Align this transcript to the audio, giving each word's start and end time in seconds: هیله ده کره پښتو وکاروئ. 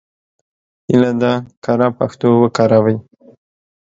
هیله 0.87 1.11
ده 1.21 1.31
کره 1.63 1.87
پښتو 1.97 2.27
وکاروئ. 2.41 2.97